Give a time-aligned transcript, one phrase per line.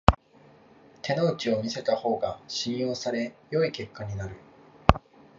[1.03, 4.35] 手の内を見せた方が信用され良い結果になる